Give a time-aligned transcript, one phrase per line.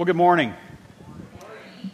[0.00, 0.54] Well, good morning.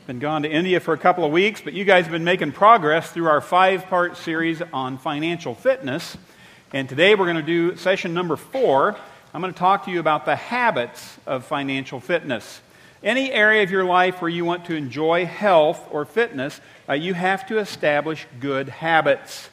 [0.07, 2.53] Been gone to India for a couple of weeks, but you guys have been making
[2.53, 6.17] progress through our five part series on financial fitness.
[6.73, 8.97] And today we're going to do session number four.
[9.35, 12.61] I'm going to talk to you about the habits of financial fitness.
[13.03, 17.13] Any area of your life where you want to enjoy health or fitness, uh, you
[17.13, 19.51] have to establish good habits.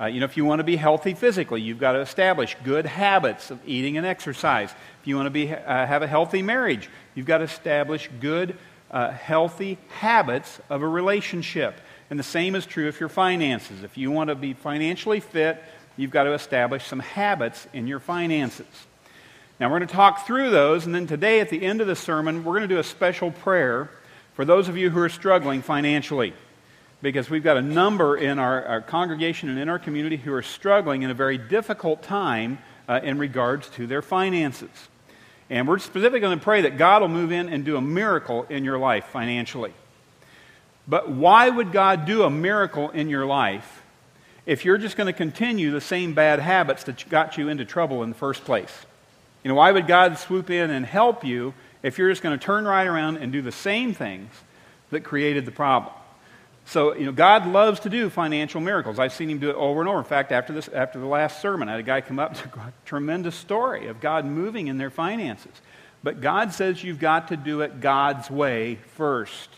[0.00, 2.86] Uh, you know, if you want to be healthy physically, you've got to establish good
[2.86, 4.72] habits of eating and exercise.
[5.02, 8.56] If you want to be, uh, have a healthy marriage, you've got to establish good,
[8.90, 11.80] uh, healthy habits of a relationship.
[12.10, 13.82] And the same is true if your finances.
[13.82, 15.62] If you want to be financially fit,
[15.96, 18.66] you've got to establish some habits in your finances.
[19.58, 21.96] Now, we're going to talk through those, and then today at the end of the
[21.96, 23.90] sermon, we're going to do a special prayer
[24.34, 26.34] for those of you who are struggling financially.
[27.00, 30.42] Because we've got a number in our, our congregation and in our community who are
[30.42, 32.58] struggling in a very difficult time
[32.88, 34.70] uh, in regards to their finances.
[35.52, 38.46] And we're specifically going to pray that God will move in and do a miracle
[38.48, 39.74] in your life financially.
[40.88, 43.82] But why would God do a miracle in your life
[44.46, 48.02] if you're just going to continue the same bad habits that got you into trouble
[48.02, 48.72] in the first place?
[49.44, 52.42] You know, why would God swoop in and help you if you're just going to
[52.42, 54.30] turn right around and do the same things
[54.88, 55.92] that created the problem?
[56.64, 58.98] So, you know, God loves to do financial miracles.
[58.98, 59.98] I've seen him do it over and over.
[59.98, 62.60] In fact, after, this, after the last sermon, I had a guy come up to
[62.60, 65.52] a tremendous story of God moving in their finances.
[66.02, 69.50] But God says you've got to do it God's way first.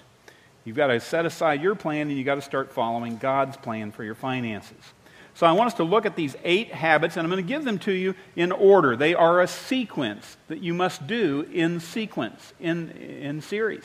[0.65, 3.93] You've got to set aside your plan and you've got to start following God's plan
[3.93, 4.95] for your finances.
[5.35, 7.65] So I want us to look at these eight habits, and I'm going to give
[7.65, 8.95] them to you in order.
[8.97, 13.85] They are a sequence that you must do in sequence, in, in series.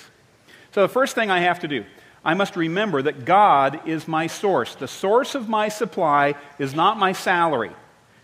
[0.73, 1.85] So the first thing I have to do,
[2.23, 4.75] I must remember that God is my source.
[4.75, 7.71] The source of my supply is not my salary,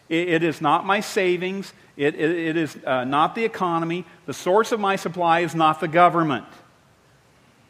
[0.10, 4.06] it, it is not my savings, it, it, it is uh, not the economy.
[4.26, 6.46] The source of my supply is not the government.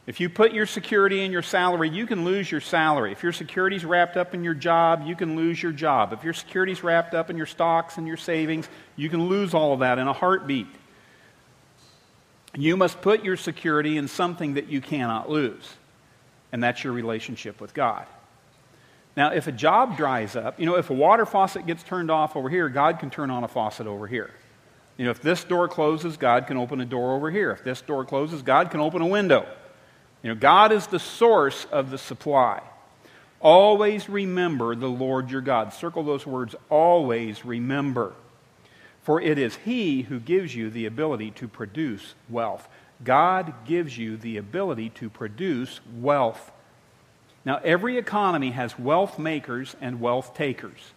[0.07, 3.11] If you put your security in your salary, you can lose your salary.
[3.11, 6.13] If your security is wrapped up in your job, you can lose your job.
[6.13, 9.55] If your security is wrapped up in your stocks and your savings, you can lose
[9.55, 10.67] all of that in a heartbeat.
[12.55, 15.73] You must put your security in something that you cannot lose,
[16.55, 18.05] and that's your relationship with God.
[19.17, 22.37] Now, if a job dries up, you know, if a water faucet gets turned off
[22.37, 24.31] over here, God can turn on a faucet over here.
[24.95, 27.51] You know, if this door closes, God can open a door over here.
[27.51, 29.45] If this door closes, God can open a window.
[30.23, 32.61] You know, God is the source of the supply.
[33.41, 35.73] Always remember the Lord your God.
[35.73, 38.13] Circle those words, always remember.
[39.03, 42.69] For it is He who gives you the ability to produce wealth.
[43.03, 46.51] God gives you the ability to produce wealth.
[47.43, 50.93] Now, every economy has wealth makers and wealth takers.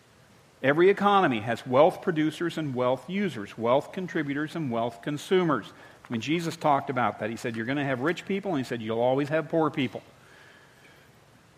[0.63, 5.73] Every economy has wealth producers and wealth users, wealth contributors and wealth consumers.
[6.09, 8.69] When Jesus talked about that, he said, You're going to have rich people, and he
[8.69, 10.03] said, You'll always have poor people.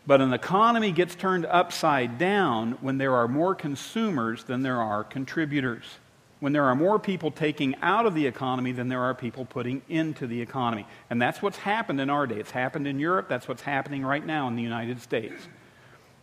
[0.07, 5.05] But an economy gets turned upside down when there are more consumers than there are
[5.05, 5.85] contributors.
[6.41, 9.83] When there are more people taking out of the economy than there are people putting
[9.89, 10.87] into the economy.
[11.11, 12.37] And that's what's happened in our day.
[12.37, 13.29] It's happened in Europe.
[13.29, 15.49] That's what's happening right now in the United States.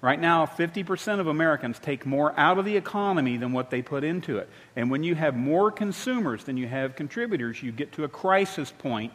[0.02, 4.04] Right now, 50% of Americans take more out of the economy than what they put
[4.04, 4.50] into it.
[4.76, 8.72] And when you have more consumers than you have contributors, you get to a crisis
[8.72, 9.14] point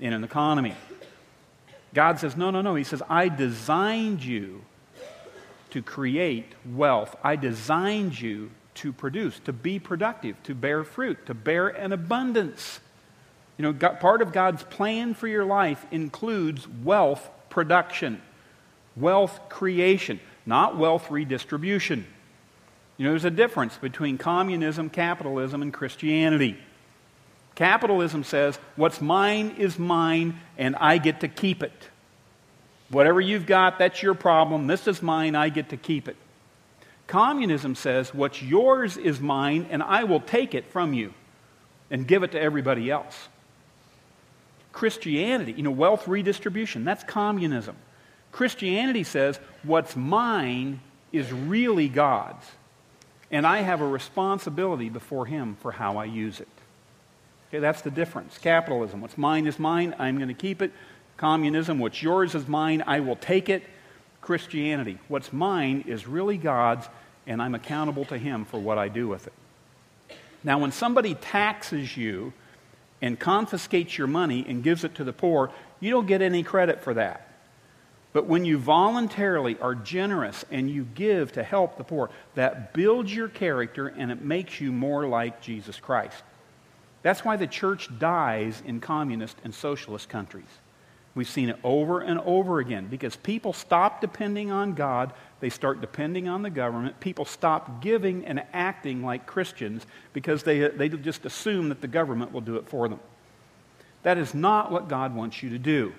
[0.00, 0.74] in an economy.
[1.94, 2.74] God says, No, no, no.
[2.74, 4.64] He says, I designed you
[5.70, 7.14] to create wealth.
[7.22, 12.80] I designed you to produce, to be productive, to bear fruit, to bear an abundance.
[13.58, 18.20] You know, God, part of God's plan for your life includes wealth production
[18.96, 22.06] wealth creation, not wealth redistribution.
[22.96, 26.58] You know, there's a difference between communism, capitalism, and Christianity.
[27.54, 31.72] Capitalism says, what's mine is mine, and I get to keep it.
[32.90, 34.66] Whatever you've got, that's your problem.
[34.66, 36.16] This is mine, I get to keep it.
[37.12, 41.12] Communism says, what's yours is mine, and I will take it from you
[41.90, 43.28] and give it to everybody else.
[44.72, 47.76] Christianity, you know, wealth redistribution, that's communism.
[48.30, 50.80] Christianity says what's mine
[51.12, 52.46] is really God's,
[53.30, 56.48] and I have a responsibility before Him for how I use it.
[57.50, 58.38] Okay, that's the difference.
[58.38, 60.72] Capitalism, what's mine is mine, I'm going to keep it.
[61.18, 63.64] Communism, what's yours is mine, I will take it.
[64.22, 66.88] Christianity, what's mine is really God's,
[67.26, 69.32] and I'm accountable to Him for what I do with it.
[70.44, 72.32] Now, when somebody taxes you
[73.00, 76.82] and confiscates your money and gives it to the poor, you don't get any credit
[76.82, 77.28] for that.
[78.12, 83.14] But when you voluntarily are generous and you give to help the poor, that builds
[83.14, 86.22] your character and it makes you more like Jesus Christ.
[87.02, 90.44] That's why the church dies in communist and socialist countries.
[91.14, 95.80] We've seen it over and over again because people stop depending on God, they start
[95.80, 97.00] depending on the government.
[97.00, 102.32] People stop giving and acting like Christians because they, they just assume that the government
[102.32, 103.00] will do it for them.
[104.04, 105.92] That is not what God wants you to do.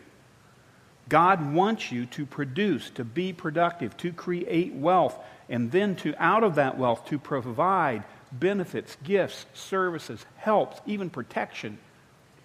[1.10, 5.18] God wants you to produce, to be productive, to create wealth,
[5.50, 11.77] and then to, out of that wealth, to provide benefits, gifts, services, helps, even protection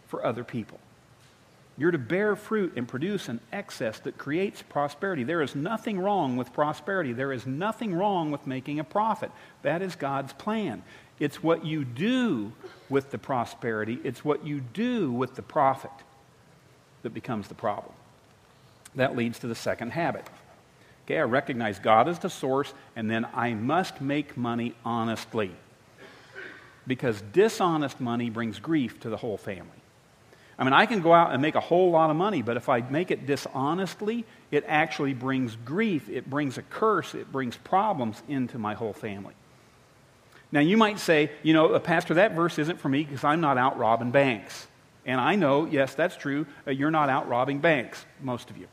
[0.06, 0.80] for other people.
[1.78, 5.22] You're to bear fruit and produce an excess that creates prosperity.
[5.22, 7.12] There is nothing wrong with prosperity.
[7.12, 9.30] There is nothing wrong with making a profit.
[9.62, 10.82] That is God's plan.
[11.20, 12.52] It's what you do
[12.88, 15.90] with the prosperity, it's what you do with the profit
[17.02, 17.92] that becomes the problem.
[18.94, 20.28] That leads to the second habit.
[21.04, 25.52] Okay, I recognize God as the source, and then I must make money honestly.
[26.86, 29.77] Because dishonest money brings grief to the whole family.
[30.58, 32.68] I mean, I can go out and make a whole lot of money, but if
[32.68, 38.20] I make it dishonestly, it actually brings grief, it brings a curse, it brings problems
[38.26, 39.34] into my whole family.
[40.50, 43.40] Now, you might say, you know, a Pastor, that verse isn't for me because I'm
[43.40, 44.66] not out robbing banks.
[45.06, 46.46] And I know, yes, that's true.
[46.66, 48.66] Uh, you're not out robbing banks, most of you.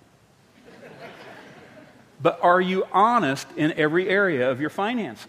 [2.22, 5.28] but are you honest in every area of your finances?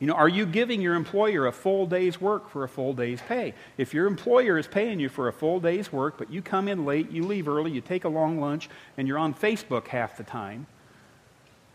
[0.00, 3.20] You know, are you giving your employer a full day's work for a full day's
[3.20, 3.54] pay?
[3.76, 6.84] If your employer is paying you for a full day's work, but you come in
[6.84, 10.22] late, you leave early, you take a long lunch, and you're on Facebook half the
[10.22, 10.66] time,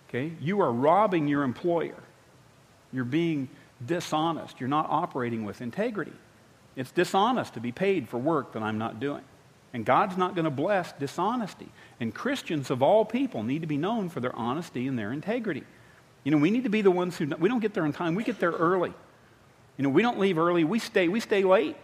[0.08, 2.02] okay, you are robbing your employer.
[2.94, 3.50] You're being
[3.86, 4.60] dishonest.
[4.60, 6.14] You're not operating with integrity.
[6.76, 9.24] It's dishonest to be paid for work that I'm not doing.
[9.74, 11.68] And God's not going to bless dishonesty.
[12.00, 15.64] And Christians of all people need to be known for their honesty and their integrity.
[16.24, 18.16] You know, we need to be the ones who, we don't get there on time,
[18.16, 18.94] we get there early.
[19.78, 21.76] You know, we don't leave early, we stay, we stay late.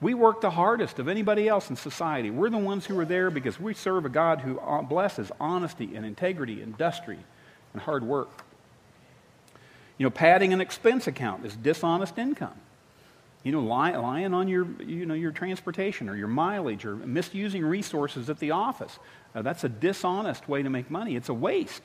[0.00, 2.30] We work the hardest of anybody else in society.
[2.30, 6.06] We're the ones who are there because we serve a God who blesses honesty and
[6.06, 7.18] integrity, industry,
[7.72, 8.44] and hard work.
[9.98, 12.54] You know, padding an expense account is dishonest income.
[13.42, 17.64] You know, lie, lying on your, you know, your transportation or your mileage or misusing
[17.64, 18.98] resources at the office.
[19.34, 21.16] Uh, that's a dishonest way to make money.
[21.16, 21.82] It's a waste.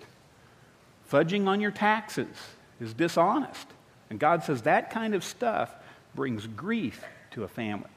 [1.14, 2.36] Fudging on your taxes
[2.82, 3.68] is dishonest.
[4.10, 5.72] And God says that kind of stuff
[6.16, 7.90] brings grief to a family.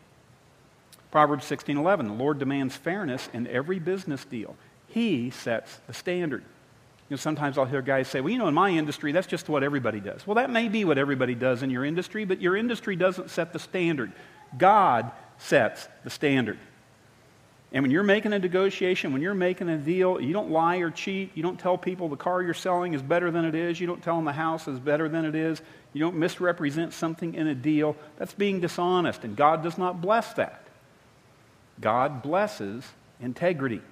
[1.11, 4.55] Proverbs 16:11, the Lord demands fairness in every business deal.
[4.89, 6.43] He sets the standard.
[6.43, 9.49] You know, sometimes I'll hear guys say, well, you know, in my industry, that's just
[9.49, 10.27] what everybody does.
[10.27, 13.55] Well, that may be what everybody does in your industry, but your industry doesn't set
[13.55, 14.13] the standard.
[14.59, 16.59] God sets the standard.
[17.73, 20.91] And when you're making a negotiation, when you're making a deal, you don't lie or
[20.91, 21.33] cheat.
[21.35, 23.81] You don't tell people the car you're selling is better than it is.
[23.81, 25.61] You don't tell them the house is better than it is.
[25.93, 27.97] You don't misrepresent something in a deal.
[28.19, 30.63] That's being dishonest, and God does not bless that.
[31.81, 32.85] God blesses
[33.21, 33.83] integrity.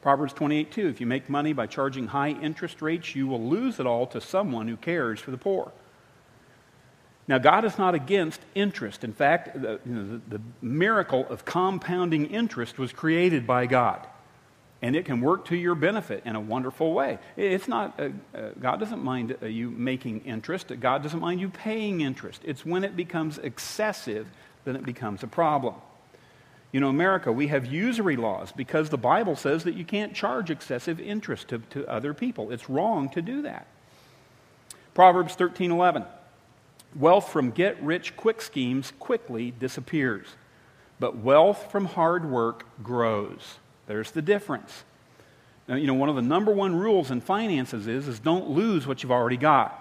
[0.00, 3.80] Proverbs 28 2 If you make money by charging high interest rates, you will lose
[3.80, 5.72] it all to someone who cares for the poor.
[7.26, 9.02] Now, God is not against interest.
[9.02, 14.06] In fact, the, you know, the, the, miracle of compounding interest was created by God.
[14.82, 17.18] And it can work to your benefit in a wonderful way.
[17.38, 20.70] It's not, uh, uh, God doesn't mind uh, you making interest.
[20.80, 22.42] God doesn't mind you paying interest.
[22.44, 24.26] It's when it becomes excessive
[24.64, 25.76] that it becomes a problem.
[26.72, 30.50] You know, America, we have usury laws because the Bible says that you can't charge
[30.50, 32.50] excessive interest to, to other people.
[32.50, 33.66] It's wrong to do that.
[34.92, 36.04] Proverbs 13 11.
[36.94, 40.26] Wealth from get rich quick schemes quickly disappears,
[41.00, 43.58] but wealth from hard work grows.
[43.86, 44.84] There's the difference.
[45.66, 48.86] Now, you know, one of the number one rules in finances is, is don't lose
[48.86, 49.80] what you've already got.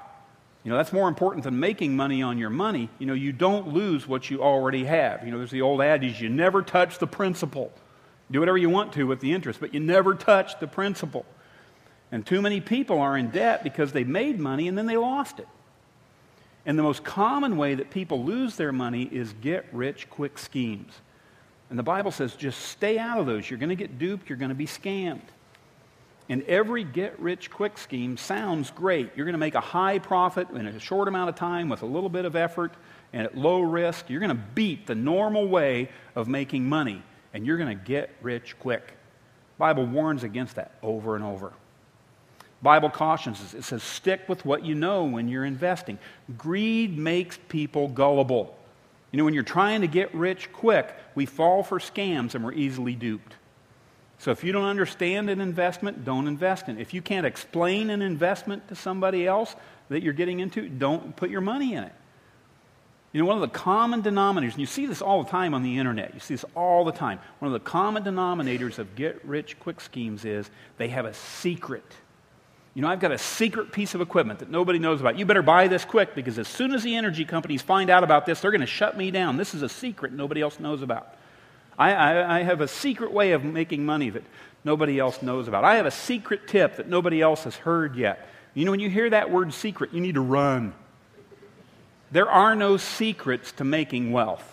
[0.64, 2.90] You know, that's more important than making money on your money.
[2.98, 5.26] You know, you don't lose what you already have.
[5.26, 7.72] You know, there's the old adage you never touch the principal.
[8.32, 11.26] Do whatever you want to with the interest, but you never touch the principal.
[12.12, 15.40] And too many people are in debt because they made money and then they lost
[15.40, 15.48] it.
[16.66, 20.94] And the most common way that people lose their money is get rich quick schemes.
[21.70, 23.50] And the Bible says just stay out of those.
[23.50, 25.22] You're going to get duped, you're going to be scammed.
[26.30, 29.12] And every get rich quick scheme sounds great.
[29.16, 31.86] You're going to make a high profit in a short amount of time with a
[31.86, 32.74] little bit of effort
[33.12, 34.10] and at low risk.
[34.10, 37.04] You're going to beat the normal way of making money,
[37.34, 38.88] and you're going to get rich quick.
[38.88, 41.52] The Bible warns against that over and over.
[42.64, 43.54] Bible cautions us.
[43.54, 46.00] It says, stick with what you know when you're investing.
[46.38, 48.58] Greed makes people gullible.
[49.12, 52.54] You know, when you're trying to get rich quick, we fall for scams and we're
[52.54, 53.36] easily duped.
[54.18, 56.82] So if you don't understand an investment, don't invest in it.
[56.82, 59.56] If you can't explain an investment to somebody else
[59.90, 61.94] that you're getting into, don't put your money in it.
[63.12, 65.62] You know, one of the common denominators, and you see this all the time on
[65.62, 67.20] the internet, you see this all the time.
[67.40, 71.86] One of the common denominators of get rich quick schemes is they have a secret.
[72.74, 75.18] You know, I've got a secret piece of equipment that nobody knows about.
[75.18, 78.26] You better buy this quick because as soon as the energy companies find out about
[78.26, 79.38] this, they're going to shut me down.
[79.38, 81.16] This is a secret nobody else knows about.
[81.78, 84.24] I, I, I have a secret way of making money that
[84.64, 85.64] nobody else knows about.
[85.64, 88.28] I have a secret tip that nobody else has heard yet.
[88.56, 90.74] You know, when you hear that word secret, you need to run.
[92.12, 94.53] There are no secrets to making wealth.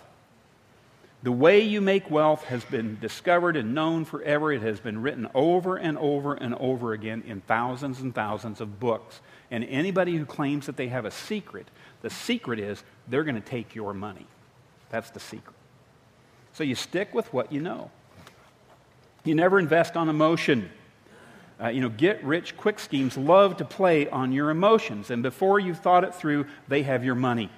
[1.23, 4.53] The way you make wealth has been discovered and known forever.
[4.53, 8.81] It has been written over and over and over again in thousands and thousands of
[8.81, 9.21] books.
[9.51, 11.69] And anybody who claims that they have a secret,
[12.01, 14.27] the secret is they're going to take your money.
[14.89, 15.57] That's the secret.
[16.55, 17.91] So you stick with what you know.
[19.25, 20.71] You never invest on emotion.
[21.63, 25.11] Uh, you know, get rich quick schemes love to play on your emotions.
[25.11, 27.51] And before you've thought it through, they have your money.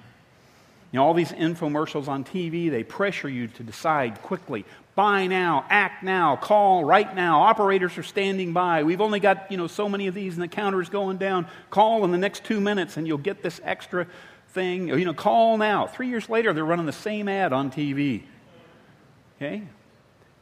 [0.93, 4.63] You know, all these infomercials on TV, they pressure you to decide quickly.
[4.93, 7.41] Buy now, act now, call right now.
[7.41, 8.83] Operators are standing by.
[8.83, 11.47] We've only got, you know, so many of these and the counter's going down.
[11.71, 14.05] Call in the next two minutes and you'll get this extra
[14.49, 14.87] thing.
[14.87, 15.87] You know, call now.
[15.87, 18.21] Three years later, they're running the same ad on TV.
[19.37, 19.63] Okay?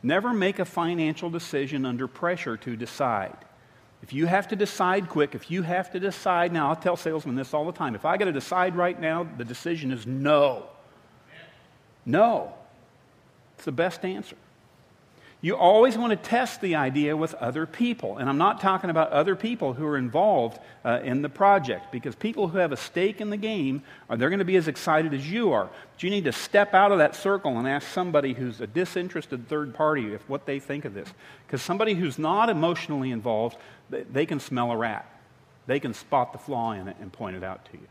[0.03, 3.37] Never make a financial decision under pressure to decide.
[4.03, 7.35] If you have to decide quick, if you have to decide now, I'll tell salesmen
[7.35, 7.93] this all the time.
[7.93, 10.65] If I got to decide right now, the decision is no.
[12.05, 12.53] No.
[13.55, 14.35] It's the best answer.
[15.43, 18.19] You always want to test the idea with other people.
[18.19, 22.13] And I'm not talking about other people who are involved uh, in the project because
[22.13, 25.15] people who have a stake in the game are they're going to be as excited
[25.15, 25.65] as you are.
[25.65, 29.47] But you need to step out of that circle and ask somebody who's a disinterested
[29.47, 31.09] third party if what they think of this.
[31.47, 33.57] Because somebody who's not emotionally involved,
[33.91, 35.05] they, can smell a rat.
[35.67, 37.87] They can spot the flaw in it and point it out to you.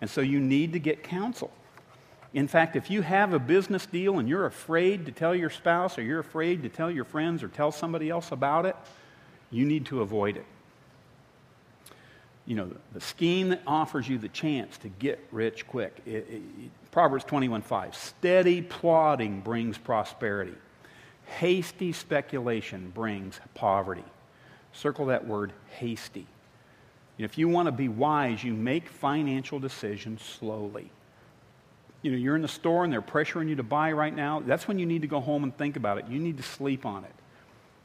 [0.00, 1.50] And so you need to get counsel.
[2.32, 5.98] In fact, if you have a business deal and you're afraid to tell your spouse
[5.98, 8.76] or you're afraid to tell your friends or tell somebody else about it,
[9.50, 10.46] you need to avoid it.
[12.46, 15.96] You know, the scheme that offers you the chance to get rich quick.
[16.06, 16.42] It, it,
[16.90, 17.94] Proverbs 21 5.
[17.94, 20.54] Steady plodding brings prosperity,
[21.26, 24.04] hasty speculation brings poverty.
[24.72, 26.26] Circle that word hasty.
[27.18, 30.90] if you want to be wise, you make financial decisions slowly
[32.02, 34.66] you know, you're in the store and they're pressuring you to buy right now, that's
[34.66, 36.06] when you need to go home and think about it.
[36.08, 37.14] You need to sleep on it.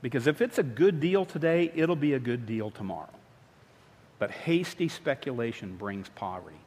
[0.01, 3.09] Because if it's a good deal today, it'll be a good deal tomorrow.
[4.19, 6.57] But hasty speculation brings poverty.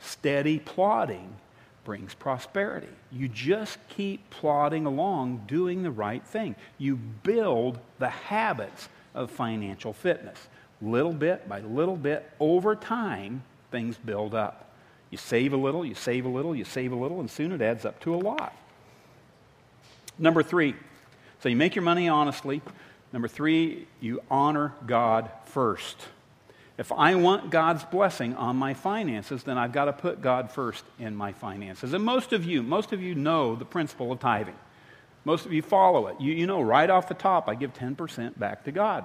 [0.00, 1.36] Steady plodding
[1.84, 2.88] brings prosperity.
[3.10, 6.54] You just keep plodding along doing the right thing.
[6.78, 8.88] You build the habits
[9.18, 10.38] of financial fitness.
[10.80, 14.70] Little bit by little bit, over time, things build up.
[15.10, 17.60] You save a little, you save a little, you save a little, and soon it
[17.60, 18.54] adds up to a lot.
[20.18, 20.74] Number three,
[21.40, 22.62] so you make your money honestly.
[23.12, 25.96] Number three, you honor God first.
[26.76, 30.84] If I want God's blessing on my finances, then I've got to put God first
[30.98, 31.92] in my finances.
[31.92, 34.54] And most of you, most of you know the principle of tithing.
[35.28, 36.18] Most of you follow it.
[36.18, 39.04] You, you know right off the top, I give 10% back to God.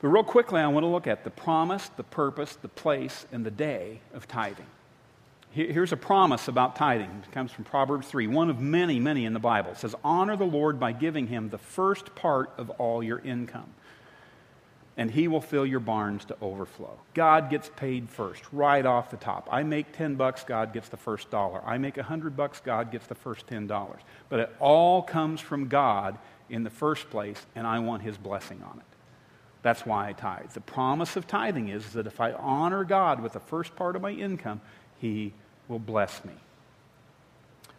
[0.00, 3.44] But real quickly, I want to look at the promise, the purpose, the place, and
[3.44, 4.68] the day of tithing.
[5.50, 7.10] Here's a promise about tithing.
[7.26, 9.72] It comes from Proverbs 3, one of many, many in the Bible.
[9.72, 13.74] It says, Honor the Lord by giving him the first part of all your income,
[15.00, 16.98] and he will fill your barns to overflow.
[17.14, 19.48] God gets paid first, right off the top.
[19.50, 21.62] I make 10 bucks, God gets the first dollar.
[21.64, 23.96] I make 100 bucks, God gets the first $10.
[24.28, 26.18] But it all comes from God
[26.50, 28.84] in the first place, and I want his blessing on it.
[29.62, 30.50] That's why I tithe.
[30.50, 34.02] The promise of tithing is that if I honor God with the first part of
[34.02, 34.60] my income,
[34.98, 35.32] He
[35.66, 36.34] will bless me.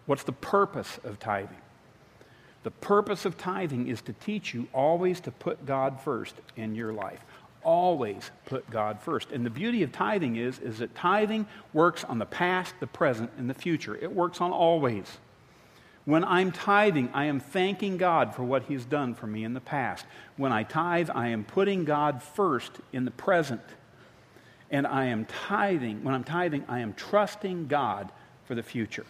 [0.08, 1.62] What's the purpose of tithing?
[2.64, 6.94] The purpose of tithing is to teach you always to put God first in your
[6.94, 7.20] life.
[7.64, 9.32] Always put God first.
[9.32, 13.32] And the beauty of tithing is, is that tithing works on the past, the present,
[13.38, 13.96] and the future.
[13.96, 15.06] It works on always.
[16.06, 19.60] When I'm tithing, I am thanking God for what He's done for me in the
[19.60, 20.06] past.
[20.38, 23.62] When I tithe, I am putting God first in the present.
[24.72, 28.12] And I am tithing, when I'm tithing, I am trusting God
[28.46, 29.06] for the future.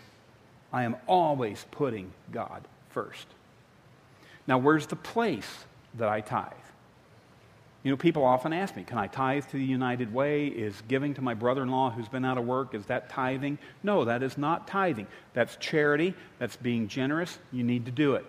[0.74, 3.28] I am always putting God first.
[4.48, 6.52] Now, where's the place that I tithe?
[7.84, 10.48] You know, people often ask me, can I tithe to the United Way?
[10.48, 13.58] Is giving to my brother in law who's been out of work, is that tithing?
[13.82, 15.08] No, that is not tithing.
[15.34, 16.14] That's charity.
[16.38, 17.40] That's being generous.
[17.52, 18.26] You need to do it.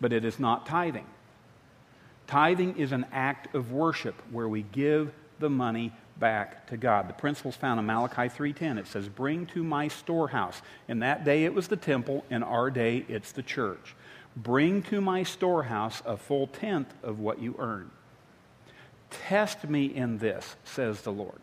[0.00, 1.06] But it is not tithing.
[2.26, 7.08] Tithing is an act of worship where we give the money back to God.
[7.08, 8.78] The principle's found in Malachi 3:10.
[8.78, 12.70] It says, "Bring to my storehouse." In that day it was the temple, in our
[12.70, 13.94] day it's the church.
[14.36, 17.90] Bring to my storehouse a full tenth of what you earn.
[19.10, 21.40] Test me in this, says the Lord.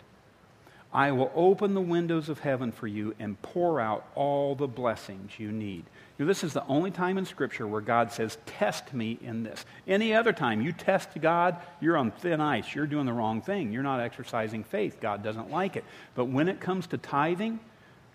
[0.94, 5.38] I will open the windows of heaven for you and pour out all the blessings
[5.38, 5.86] you need.
[6.17, 9.65] Know, this is the only time in Scripture where God says, Test me in this.
[9.86, 12.74] Any other time you test God, you're on thin ice.
[12.74, 13.72] You're doing the wrong thing.
[13.72, 15.00] You're not exercising faith.
[15.00, 15.84] God doesn't like it.
[16.15, 17.60] But when it comes to tithing,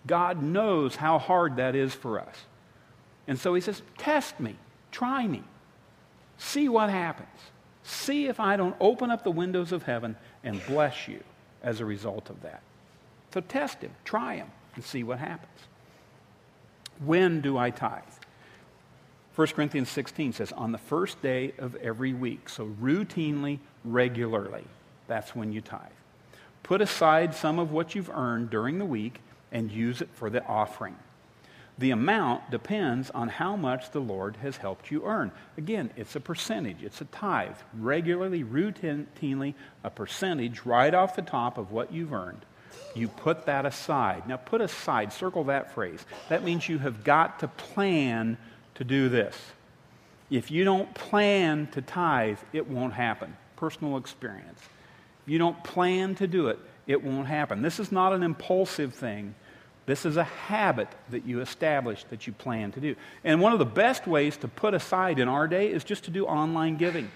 [0.07, 2.37] God knows how hard that is for us.
[3.29, 4.57] And so He says, Test me.
[4.93, 5.43] Try me.
[6.39, 7.29] See what happens.
[7.83, 11.25] See if I don't open up the windows of heaven and bless you
[11.63, 12.63] as a result of that.
[13.35, 15.51] So test him, try him, and see what happens.
[17.05, 18.03] When do I tithe?
[19.35, 22.49] 1 Corinthians 16 says, on the first day of every week.
[22.49, 24.65] So routinely, regularly,
[25.07, 25.81] that's when you tithe.
[26.63, 29.21] Put aside some of what you've earned during the week
[29.51, 30.97] and use it for the offering.
[31.83, 35.33] The amount depends on how much the Lord has helped you earn.
[35.59, 37.57] Again, it's a percentage, it's a tithe.
[37.77, 42.47] Regularly, routinely, a percentage right off the top of what you've earned.
[42.95, 44.29] You put that aside.
[44.29, 46.07] Now, put aside, circle that phrase.
[46.29, 48.39] That means you have got to plan
[48.77, 49.37] to do this.
[50.31, 53.37] If you don't plan to tithe, it won't happen.
[53.57, 54.61] Personal experience.
[55.27, 57.61] If you don't plan to do it, it won't happen.
[57.61, 59.35] This is not an impulsive thing.
[59.85, 62.95] This is a habit that you establish that you plan to do.
[63.25, 66.11] And one of the best ways to put aside in our day is just to
[66.11, 67.11] do online giving,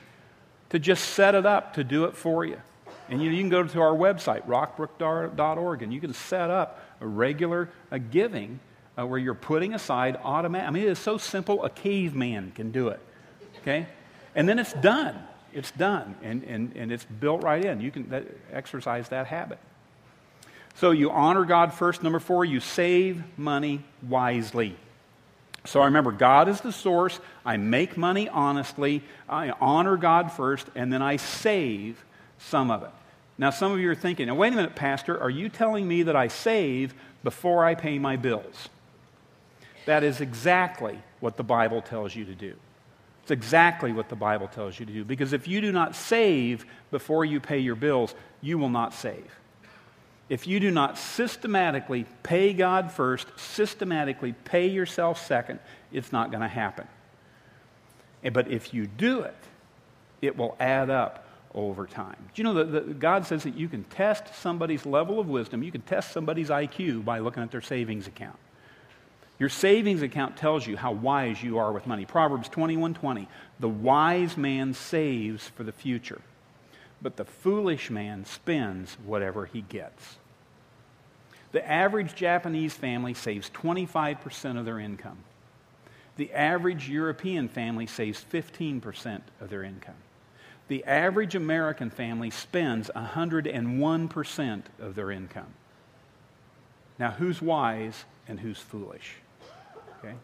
[0.70, 2.60] to just set it up to do it for you.
[3.08, 7.06] And you, you can go to our website, rockbrook.org, and you can set up a
[7.06, 8.58] regular a giving
[8.98, 10.66] uh, where you're putting aside automatic.
[10.66, 13.00] I mean, it is so simple, a caveman can do it.
[13.60, 13.86] Okay?
[14.34, 15.22] And then it's done.
[15.52, 17.80] It's done, and, and, and it's built right in.
[17.80, 19.58] You can that, exercise that habit.
[20.76, 22.02] So you honor God first.
[22.02, 24.76] Number four, you save money wisely.
[25.64, 27.18] So I remember God is the source.
[27.44, 29.02] I make money honestly.
[29.28, 32.04] I honor God first, and then I save
[32.38, 32.90] some of it.
[33.38, 36.04] Now, some of you are thinking, now, wait a minute, Pastor, are you telling me
[36.04, 38.68] that I save before I pay my bills?
[39.86, 42.54] That is exactly what the Bible tells you to do.
[43.22, 45.04] It's exactly what the Bible tells you to do.
[45.04, 49.30] Because if you do not save before you pay your bills, you will not save
[50.28, 55.60] if you do not systematically pay God first, systematically pay yourself second,
[55.92, 56.86] it's not going to happen.
[58.32, 59.36] But if you do it,
[60.20, 62.16] it will add up over time.
[62.34, 65.72] Do you know that God says that you can test somebody's level of wisdom, you
[65.72, 68.38] can test somebody's IQ by looking at their savings account.
[69.38, 72.06] Your savings account tells you how wise you are with money.
[72.06, 73.28] Proverbs 21:20,
[73.60, 76.20] "The wise man saves for the future."
[77.00, 80.16] But the foolish man spends whatever he gets.
[81.52, 85.18] The average Japanese family saves 25% of their income.
[86.16, 89.94] The average European family saves 15% of their income.
[90.68, 95.52] The average American family spends 101% of their income.
[96.98, 99.14] Now, who's wise and who's foolish?
[99.98, 100.14] Okay?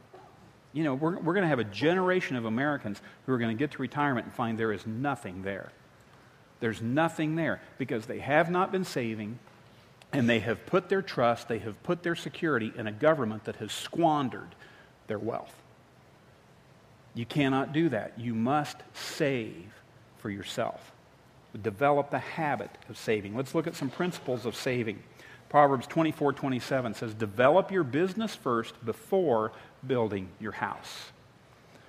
[0.73, 3.59] You know, we're, we're going to have a generation of Americans who are going to
[3.59, 5.71] get to retirement and find there is nothing there.
[6.63, 9.41] There's nothing there because they have not been saving
[10.13, 13.57] and they have put their trust, they have put their security in a government that
[13.57, 14.55] has squandered
[15.09, 15.53] their wealth.
[17.17, 18.13] You cannot do that.
[18.17, 19.75] You must save
[20.19, 20.93] for yourself.
[21.61, 23.35] Develop the habit of saving.
[23.35, 25.03] Let's look at some principles of saving.
[25.49, 29.51] Proverbs 24 27 says, Develop your business first before
[29.85, 31.11] building your house.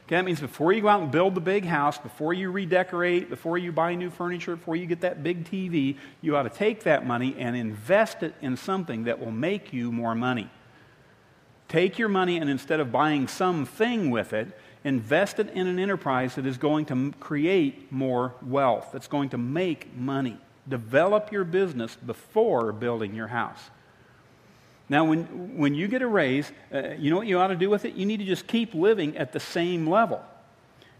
[0.05, 3.29] Okay, that means before you go out and build the big house, before you redecorate,
[3.29, 6.83] before you buy new furniture, before you get that big TV, you ought to take
[6.83, 10.49] that money and invest it in something that will make you more money.
[11.69, 16.35] Take your money and instead of buying something with it, invest it in an enterprise
[16.35, 20.37] that is going to create more wealth, that's going to make money.
[20.67, 23.71] Develop your business before building your house.
[24.89, 27.69] Now, when, when you get a raise, uh, you know what you ought to do
[27.69, 27.95] with it?
[27.95, 30.21] You need to just keep living at the same level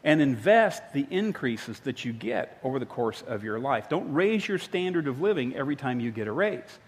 [0.04, 3.90] and invest the increases that you get over the course of your life.
[3.90, 6.80] Don't raise your standard of living every time you get a raise.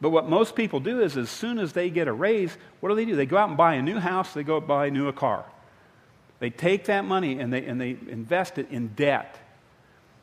[0.00, 2.94] But what most people do is, as soon as they get a raise, what do
[2.94, 3.16] they do?
[3.16, 5.44] They go out and buy a new house, they go buy a new car.
[6.38, 9.38] They take that money and they, and they invest it in debt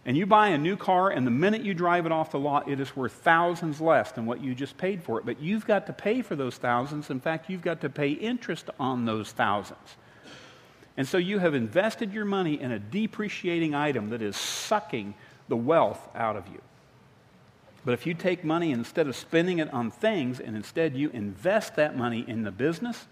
[0.06, 2.70] and you buy a new car, and the minute you drive it off the lot,
[2.70, 5.26] it is worth thousands less than what you just paid for it.
[5.26, 7.10] But you've got to pay for those thousands.
[7.10, 9.96] In fact, you've got to pay interest on those thousands.
[10.96, 15.16] And so you have invested your money in a depreciating item that is sucking
[15.48, 16.62] the wealth out of you.
[17.84, 21.76] But if you take money instead of spending it on things and instead you invest
[21.76, 23.08] that money in the business,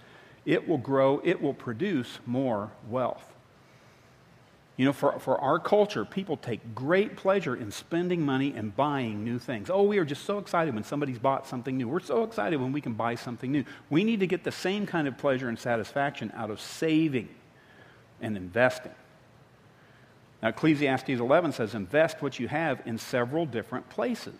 [0.46, 3.33] it will grow, it will produce more wealth.
[4.76, 9.24] You know, for, for our culture, people take great pleasure in spending money and buying
[9.24, 9.70] new things.
[9.70, 11.88] Oh, we are just so excited when somebody's bought something new.
[11.88, 13.66] We're so excited when we can buy something new.
[13.92, 17.30] We need to get the same kind of pleasure and satisfaction out of saving
[18.20, 18.94] and investing.
[20.42, 24.34] Now, Ecclesiastes 11 says, invest what you have in several different places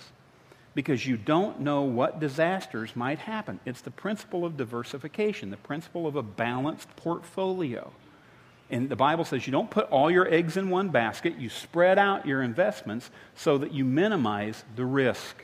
[0.74, 3.60] because you don't know what disasters might happen.
[3.66, 7.92] It's the principle of diversification, the principle of a balanced portfolio.
[8.70, 12.00] And the Bible says you don't put all your eggs in one basket, you spread
[12.00, 15.44] out your investments so that you minimize the risk.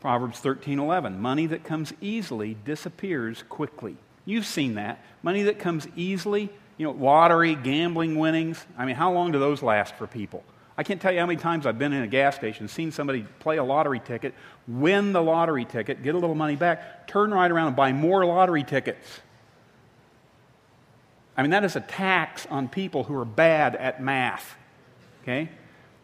[0.00, 3.96] Proverbs 13:11 Money that comes easily disappears quickly.
[4.26, 5.02] You've seen that.
[5.22, 8.64] Money that comes easily, you know, lottery, gambling winnings.
[8.76, 10.44] I mean, how long do those last for people?
[10.76, 13.24] I can't tell you how many times I've been in a gas station, seen somebody
[13.38, 14.34] play a lottery ticket,
[14.66, 18.24] win the lottery ticket, get a little money back, turn right around and buy more
[18.24, 19.20] lottery tickets.
[21.36, 24.56] I mean, that is a tax on people who are bad at math.
[25.22, 25.48] Okay?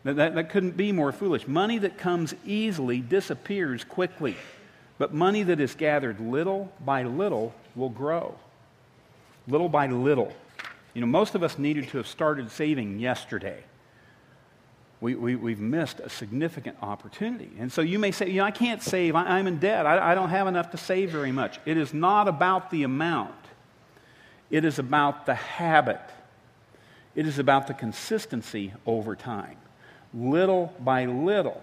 [0.05, 1.47] That, that, that, couldn't be more foolish.
[1.47, 4.37] Money that comes easily disappears quickly,
[4.99, 8.35] but money that is gathered little by little will grow.
[9.47, 10.33] Little by little.
[10.95, 13.63] You know, most of us needed to have started saving yesterday.
[15.01, 17.51] We, we, we've missed a significant opportunity.
[17.59, 19.15] And so you may say, you know, I can't save.
[19.15, 19.87] I, am in debt.
[19.87, 21.59] I, I don't have enough to save very much.
[21.65, 23.35] It is not about the amount.
[24.51, 26.01] It is about the habit.
[27.15, 29.57] It is about the consistency over time.
[30.13, 31.63] Little by little,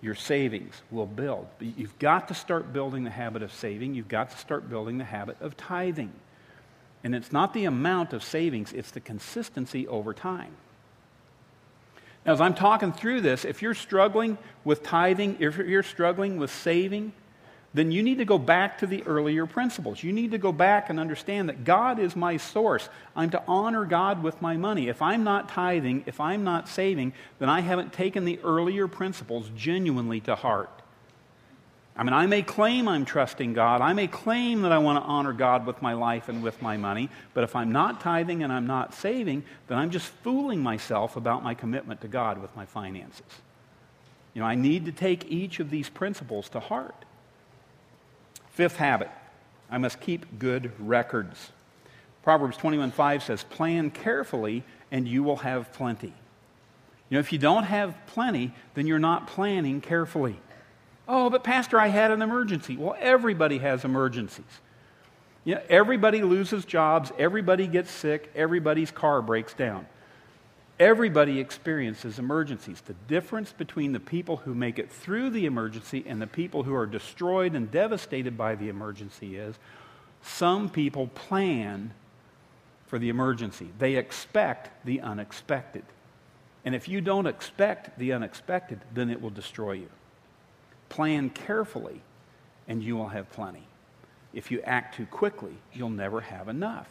[0.00, 1.46] your savings will build.
[1.58, 3.94] But you've got to start building the habit of saving.
[3.94, 6.12] You've got to start building the habit of tithing.
[7.02, 10.52] And it's not the amount of savings, it's the consistency over time.
[12.26, 16.50] Now, as I'm talking through this, if you're struggling with tithing, if you're struggling with
[16.50, 17.12] saving,
[17.78, 20.02] then you need to go back to the earlier principles.
[20.02, 22.88] You need to go back and understand that God is my source.
[23.14, 24.88] I'm to honor God with my money.
[24.88, 29.50] If I'm not tithing, if I'm not saving, then I haven't taken the earlier principles
[29.54, 30.70] genuinely to heart.
[31.94, 33.80] I mean, I may claim I'm trusting God.
[33.80, 36.76] I may claim that I want to honor God with my life and with my
[36.76, 37.10] money.
[37.34, 41.42] But if I'm not tithing and I'm not saving, then I'm just fooling myself about
[41.42, 43.26] my commitment to God with my finances.
[44.32, 47.04] You know, I need to take each of these principles to heart.
[48.58, 49.08] Fifth habit
[49.70, 51.52] I must keep good records.
[52.24, 56.08] Proverbs 21:5 says, Plan carefully and you will have plenty.
[56.08, 60.40] You know, if you don't have plenty, then you're not planning carefully.
[61.06, 62.76] Oh, but Pastor, I had an emergency.
[62.76, 64.60] Well, everybody has emergencies.
[65.44, 69.86] You know, everybody loses jobs, everybody gets sick, everybody's car breaks down.
[70.80, 72.80] Everybody experiences emergencies.
[72.80, 76.74] The difference between the people who make it through the emergency and the people who
[76.74, 79.56] are destroyed and devastated by the emergency is
[80.22, 81.92] some people plan
[82.86, 85.84] for the emergency, they expect the unexpected.
[86.64, 89.90] And if you don't expect the unexpected, then it will destroy you.
[90.88, 92.00] Plan carefully,
[92.66, 93.64] and you will have plenty.
[94.32, 96.88] If you act too quickly, you'll never have enough.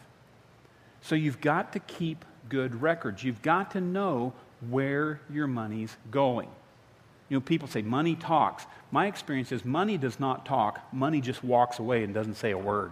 [1.02, 3.24] So you've got to keep good records.
[3.24, 4.34] You've got to know
[4.70, 6.50] where your money's going.
[7.30, 8.66] You know, people say money talks.
[8.92, 10.82] My experience is money does not talk.
[10.94, 12.92] Money just walks away and doesn't say a word.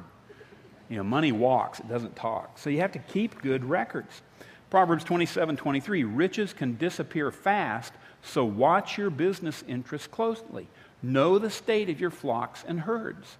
[0.90, 2.60] You know, money walks, it doesn't talk.
[2.60, 4.22] So you have to keep good records.
[4.70, 10.68] Proverbs 27 23 riches can disappear fast, so watch your business interests closely.
[11.02, 13.38] Know the state of your flocks and herds.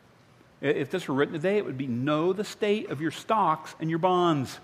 [0.62, 3.90] If this were written today, it would be know the state of your stocks and
[3.90, 4.60] your bonds.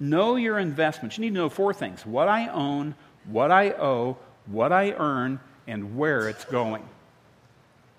[0.00, 1.18] Know your investments.
[1.18, 2.94] You need to know four things what I own,
[3.26, 6.86] what I owe, what I earn, and where it's going.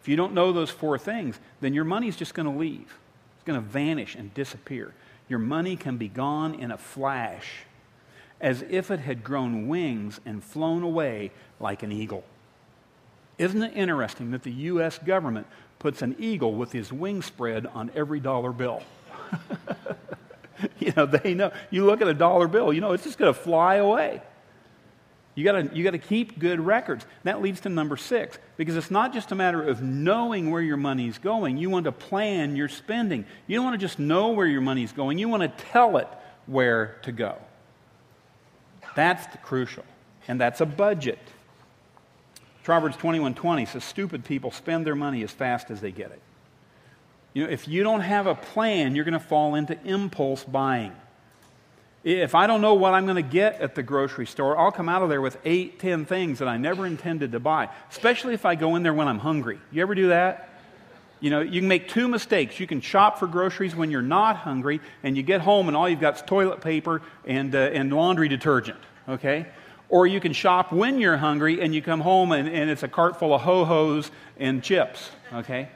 [0.01, 2.99] If you don't know those four things, then your money's just going to leave.
[3.36, 4.93] It's going to vanish and disappear.
[5.27, 7.63] Your money can be gone in a flash,
[8.39, 12.23] as if it had grown wings and flown away like an eagle.
[13.38, 14.99] Isn't it interesting that the U.S.
[14.99, 15.47] government
[15.79, 18.83] puts an eagle with his wings spread on every dollar bill?
[20.79, 21.51] you know, they know.
[21.69, 24.21] You look at a dollar bill, you know, it's just going to fly away.
[25.35, 27.05] You got you to keep good records.
[27.23, 30.77] That leads to number six, because it's not just a matter of knowing where your
[30.77, 31.57] money's going.
[31.57, 33.25] You want to plan your spending.
[33.45, 36.07] You don't want to just know where your money's going, you want to tell it
[36.45, 37.35] where to go.
[38.95, 39.83] That's the crucial.
[40.27, 41.19] And that's a budget.
[42.65, 46.21] Proverbs 21:20 says stupid people spend their money as fast as they get it.
[47.34, 50.91] You know, if you don't have a plan, you're going to fall into impulse buying.
[52.04, 54.89] If I don't know what I'm going to get at the grocery store, I'll come
[54.89, 58.45] out of there with eight, ten things that I never intended to buy, especially if
[58.45, 59.60] I go in there when I'm hungry.
[59.71, 60.49] You ever do that?
[61.19, 62.60] You know, you can make two mistakes.
[62.60, 65.88] You can shop for groceries when you're not hungry, and you get home and all
[65.88, 69.45] you've got is toilet paper and, uh, and laundry detergent, okay?
[69.89, 72.87] Or you can shop when you're hungry and you come home and, and it's a
[72.87, 75.69] cart full of ho hos and chips, okay?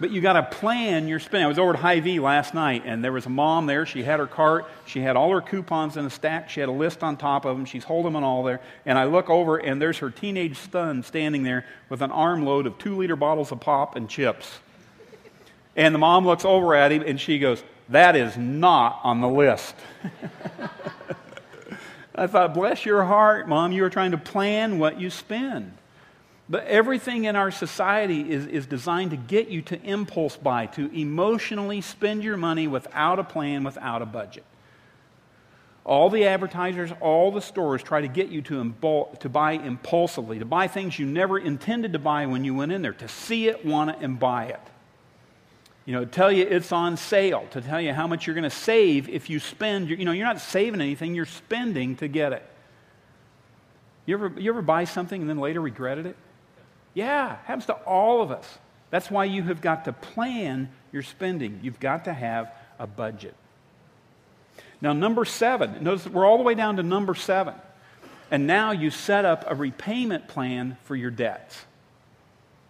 [0.00, 1.44] But you got to plan your spending.
[1.44, 3.84] I was over at Hy-Vee last night, and there was a mom there.
[3.84, 4.64] She had her cart.
[4.86, 6.48] She had all her coupons in a stack.
[6.48, 7.66] She had a list on top of them.
[7.66, 8.62] She's holding them all there.
[8.86, 12.78] And I look over, and there's her teenage son standing there with an armload of
[12.78, 14.60] two liter bottles of pop and chips.
[15.76, 19.28] And the mom looks over at him, and she goes, That is not on the
[19.28, 19.74] list.
[22.14, 23.72] I thought, Bless your heart, mom.
[23.72, 25.72] You are trying to plan what you spend.
[26.48, 30.92] But everything in our society is, is designed to get you to impulse buy, to
[30.92, 34.44] emotionally spend your money without a plan, without a budget.
[35.84, 40.40] All the advertisers, all the stores try to get you to, imbul- to buy impulsively,
[40.40, 43.48] to buy things you never intended to buy when you went in there, to see
[43.48, 44.60] it, want it, and buy it.
[45.90, 48.48] You know, tell you it's on sale, to tell you how much you're going to
[48.48, 49.90] save if you spend.
[49.90, 52.48] You know, you're not saving anything, you're spending to get it.
[54.06, 56.16] You ever, you ever buy something and then later regretted it?
[56.94, 58.46] Yeah, happens to all of us.
[58.90, 61.58] That's why you have got to plan your spending.
[61.60, 63.34] You've got to have a budget.
[64.80, 67.54] Now, number seven, notice we're all the way down to number seven.
[68.30, 71.64] And now you set up a repayment plan for your debts.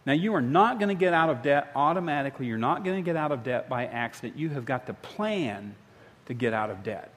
[0.06, 2.46] Now, you are not going to get out of debt automatically.
[2.46, 4.38] You're not going to get out of debt by accident.
[4.38, 5.74] You have got to plan
[6.26, 7.12] to get out of debt.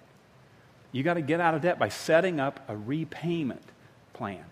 [0.91, 3.63] You got to get out of debt by setting up a repayment
[4.13, 4.43] plan.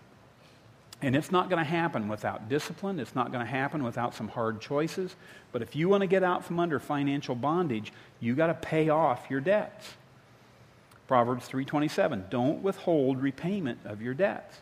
[1.02, 3.00] And it's not going to happen without discipline.
[3.00, 5.16] It's not going to happen without some hard choices.
[5.50, 8.88] But if you want to get out from under financial bondage, you got to pay
[8.88, 9.90] off your debts.
[11.08, 14.58] Proverbs 3:27, don't withhold repayment of your debts.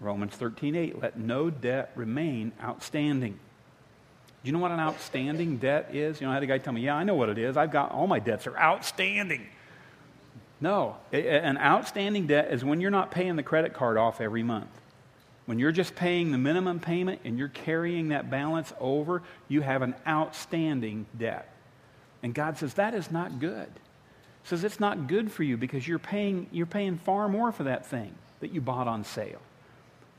[0.00, 3.32] Romans 13:8, let no debt remain outstanding.
[3.32, 6.20] Do you know what an outstanding debt is?
[6.20, 7.58] You know, I had a guy tell me, "Yeah, I know what it is.
[7.58, 9.46] I've got all my debts are outstanding."
[10.62, 14.68] No, an outstanding debt is when you're not paying the credit card off every month.
[15.46, 19.82] When you're just paying the minimum payment and you're carrying that balance over, you have
[19.82, 21.50] an outstanding debt.
[22.22, 23.68] And God says that is not good.
[24.42, 27.64] He says it's not good for you because you're paying, you're paying far more for
[27.64, 29.40] that thing that you bought on sale.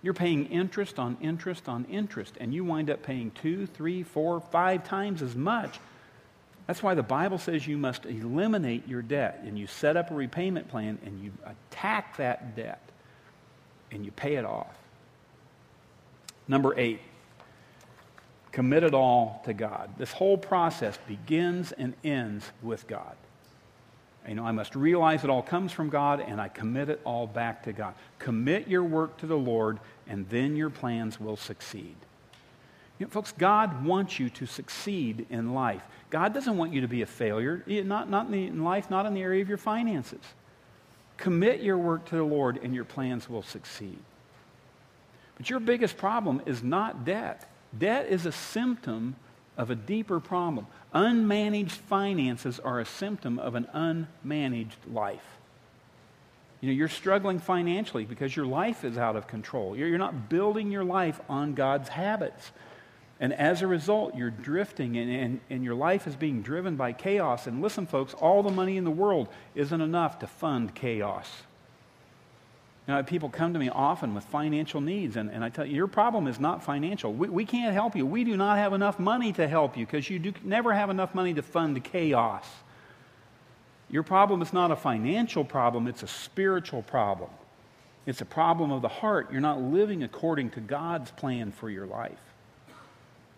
[0.03, 4.39] You're paying interest on interest on interest, and you wind up paying two, three, four,
[4.39, 5.79] five times as much.
[6.65, 10.15] That's why the Bible says you must eliminate your debt, and you set up a
[10.15, 12.81] repayment plan, and you attack that debt,
[13.91, 14.75] and you pay it off.
[16.47, 16.99] Number eight,
[18.51, 19.91] commit it all to God.
[19.97, 23.15] This whole process begins and ends with God.
[24.27, 27.25] You know, I must realize it all comes from God and I commit it all
[27.25, 27.95] back to God.
[28.19, 31.95] Commit your work to the Lord and then your plans will succeed.
[32.99, 35.81] You know, folks, God wants you to succeed in life.
[36.12, 38.91] God doesn't want you to be a failure, eh, not, not in, the, in life,
[38.91, 40.21] not in the area of your finances.
[41.17, 43.97] Commit your work to the Lord and your plans will succeed.
[45.36, 47.49] But your biggest problem is not debt.
[47.75, 49.15] Debt is a symptom
[49.62, 50.65] of a deeper problem.
[50.93, 55.38] Unmanaged finances are a symptom of an unmanaged life.
[56.62, 59.78] You know, you're struggling financially because your life is out of control.
[59.78, 62.52] You're, not building your life on God's habits.
[63.19, 66.91] And as a result, you're drifting and, and, and your life is being driven by
[66.91, 67.45] chaos.
[67.45, 71.30] And listen, folks, all the money in the world isn't enough to fund chaos.
[72.91, 75.73] You know, people come to me often with financial needs, and, and I tell you,
[75.73, 77.13] your problem is not financial.
[77.13, 78.06] We, we can't help you.
[78.06, 81.15] We do not have enough money to help you because you do never have enough
[81.15, 82.45] money to fund chaos.
[83.89, 87.30] Your problem is not a financial problem, it's a spiritual problem.
[88.06, 89.32] It's a problem of the heart.
[89.32, 92.19] You're not living according to God's plan for your life.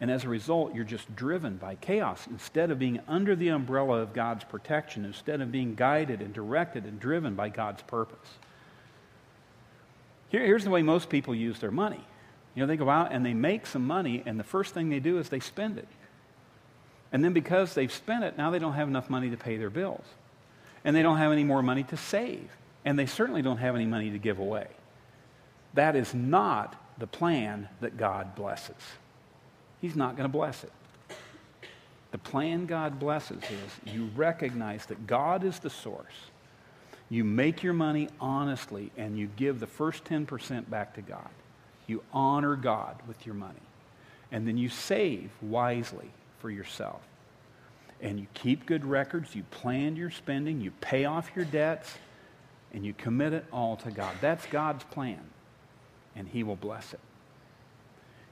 [0.01, 3.99] And as a result, you're just driven by chaos instead of being under the umbrella
[3.99, 8.39] of God's protection, instead of being guided and directed and driven by God's purpose.
[10.33, 12.03] Here, here's the way most people use their money.
[12.55, 14.99] You know, they go out and they make some money, and the first thing they
[14.99, 15.87] do is they spend it.
[17.11, 19.69] And then because they've spent it, now they don't have enough money to pay their
[19.69, 20.03] bills.
[20.83, 22.49] And they don't have any more money to save.
[22.83, 24.67] And they certainly don't have any money to give away.
[25.75, 28.75] That is not the plan that God blesses.
[29.81, 30.71] He's not going to bless it.
[32.09, 36.31] The plan God blesses is you recognize that God is the source
[37.09, 41.29] you make your money honestly and you give the first 10% back to God.
[41.87, 43.59] You honor God with your money.
[44.31, 47.01] And then you save wisely for yourself.
[48.03, 51.95] and you keep good records, you plan your spending, you pay off your debts,
[52.73, 54.13] and you commit it all to God.
[54.19, 55.21] That's God's plan,
[56.15, 56.99] and He will bless it.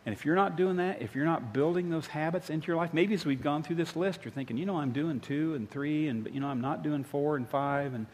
[0.05, 2.93] And if you're not doing that, if you're not building those habits into your life,
[2.93, 5.69] maybe as we've gone through this list, you're thinking, you know, I'm doing two and
[5.69, 8.07] three, and you know, I'm not doing four and five, and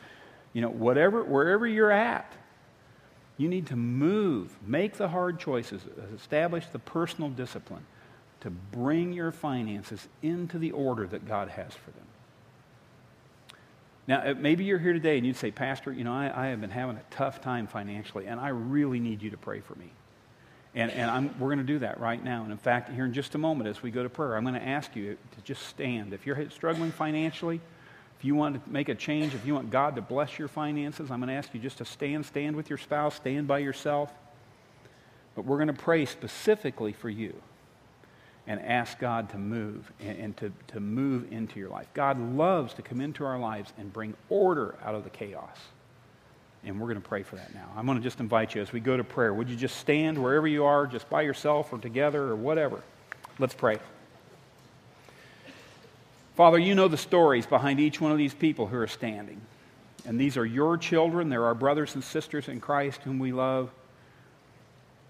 [0.58, 2.34] you know, whatever, wherever you're at,
[3.38, 5.84] you need to move, make the hard choices,
[6.16, 7.86] establish the personal discipline
[8.40, 12.08] to bring your finances into the order that God has for them.
[14.08, 16.60] Now, uh, maybe you're here today and you'd say, Pastor, you know, I, I have
[16.60, 19.92] been having a tough time financially, and I really need you to pray for me.
[20.74, 22.42] And, and I'm, we're going to do that right now.
[22.42, 24.56] And in fact, here in just a moment, as we go to prayer, I'm going
[24.56, 26.14] to ask you to just stand.
[26.14, 27.62] If you're struggling financially,
[28.18, 31.12] if you want to make a change, if you want God to bless your finances,
[31.12, 34.12] I'm going to ask you just to stand, stand with your spouse, stand by yourself.
[35.36, 37.36] But we're going to pray specifically for you
[38.48, 41.88] and ask God to move and, and, to, to move into your life.
[41.94, 45.58] God loves to come into our lives and bring order out of the chaos.
[46.64, 47.70] And we're going to pray for that now.
[47.76, 49.32] I'm going to just invite you as we go to prayer.
[49.32, 52.82] Would you just stand wherever you are, just by yourself or together or whatever?
[53.38, 53.78] Let's pray.
[56.38, 59.42] Father, you know the stories behind each one of these people who are standing.
[60.06, 61.30] And these are your children.
[61.30, 63.72] They're our brothers and sisters in Christ whom we love.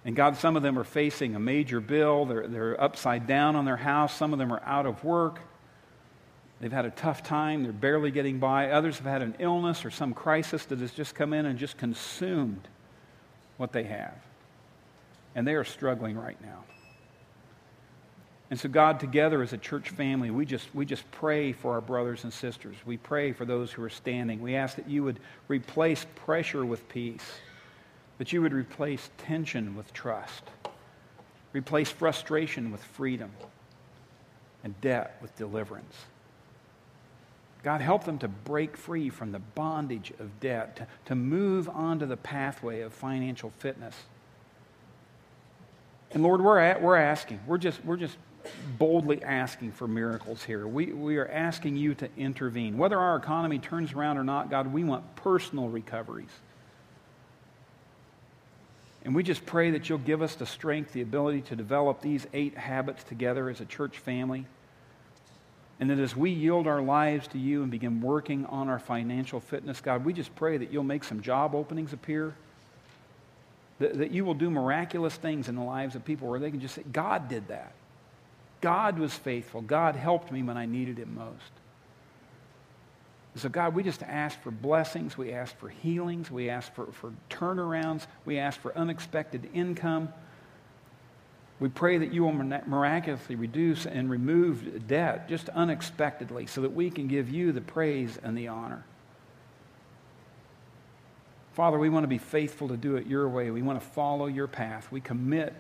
[0.06, 2.26] And God, some of them are facing a major bill.
[2.26, 4.16] They're, they're upside down on their house.
[4.16, 5.42] Some of them are out of work.
[6.62, 7.64] They've had a tough time.
[7.64, 8.72] They're barely getting by.
[8.72, 11.78] Others have had an illness or some crisis that has just come in and just
[11.78, 12.66] consumed
[13.58, 14.16] what they have.
[15.36, 16.64] And they are struggling right now.
[18.50, 21.82] And so, God, together as a church family, we just, we just pray for our
[21.82, 22.78] brothers and sisters.
[22.86, 24.42] We pray for those who are standing.
[24.42, 27.26] We ask that you would replace pressure with peace
[28.18, 30.44] that you would replace tension with trust,
[31.54, 33.32] replace frustration with freedom,
[34.64, 35.96] and debt with deliverance.
[37.64, 42.06] God, help them to break free from the bondage of debt, to, to move onto
[42.06, 43.96] the pathway of financial fitness.
[46.12, 48.18] And Lord, we're, at, we're asking, we're just, we're just
[48.78, 50.68] boldly asking for miracles here.
[50.68, 52.78] We, we are asking you to intervene.
[52.78, 56.30] Whether our economy turns around or not, God, we want personal recoveries.
[59.04, 62.28] And we just pray that you'll give us the strength, the ability to develop these
[62.34, 64.46] eight habits together as a church family.
[65.80, 69.40] And that as we yield our lives to you and begin working on our financial
[69.40, 72.36] fitness, God, we just pray that you'll make some job openings appear.
[73.80, 76.60] That, that you will do miraculous things in the lives of people where they can
[76.60, 77.74] just say, God did that.
[78.62, 79.62] God was faithful.
[79.62, 81.52] God helped me when I needed him most.
[83.36, 85.16] So, God, we just ask for blessings.
[85.16, 86.32] We ask for healings.
[86.32, 88.08] We ask for, for turnarounds.
[88.26, 90.10] We ask for unexpected income.
[91.60, 96.90] We pray that you will miraculously reduce and remove debt just unexpectedly so that we
[96.90, 98.84] can give you the praise and the honor.
[101.54, 103.50] Father, we want to be faithful to do it your way.
[103.50, 104.88] We want to follow your path.
[104.92, 105.54] We commit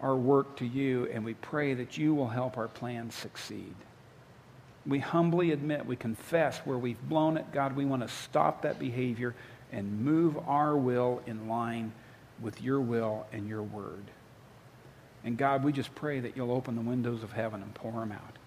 [0.00, 3.74] our work to you, and we pray that you will help our plans succeed
[4.86, 7.52] we humbly admit, we confess where we've blown it.
[7.52, 9.34] God, we want to stop that behavior
[9.72, 11.92] and move our will in line
[12.40, 14.04] with your will and your word.
[15.24, 18.12] And God, we just pray that you'll open the windows of heaven and pour them
[18.12, 18.38] out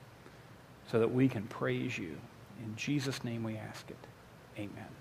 [0.92, 2.18] so that we can praise you.
[2.64, 3.98] In Jesus' name we ask it.
[4.58, 4.97] Amen.